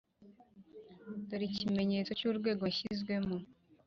[1.27, 3.35] dore ikimenyetso cy’urwego nashyizwemo,